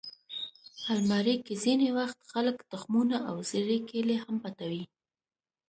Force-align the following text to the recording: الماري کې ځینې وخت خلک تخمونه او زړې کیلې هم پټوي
الماري 0.93 1.35
کې 1.45 1.53
ځینې 1.63 1.89
وخت 1.97 2.17
خلک 2.33 2.57
تخمونه 2.71 3.17
او 3.29 3.35
زړې 3.51 3.77
کیلې 3.89 4.17
هم 4.23 4.35
پټوي 4.43 4.83